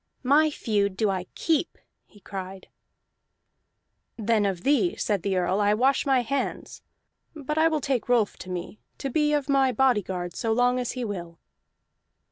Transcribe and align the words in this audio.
"My 0.23 0.49
feud 0.49 0.97
do 0.97 1.11
I 1.11 1.27
keep!" 1.35 1.77
he 2.07 2.19
cried. 2.21 2.69
"Then 4.17 4.47
of 4.47 4.63
thee," 4.63 4.95
said 4.95 5.21
the 5.21 5.37
Earl, 5.37 5.61
"I 5.61 5.75
wash 5.75 6.07
my 6.07 6.21
hands. 6.23 6.81
But 7.35 7.59
I 7.59 7.67
will 7.67 7.81
take 7.81 8.09
Rolf 8.09 8.35
to 8.37 8.49
me, 8.49 8.79
to 8.97 9.11
be 9.11 9.31
of 9.31 9.47
my 9.47 9.71
bodyguard 9.71 10.35
so 10.35 10.53
long 10.53 10.79
as 10.79 10.93
he 10.93 11.05
will." 11.05 11.37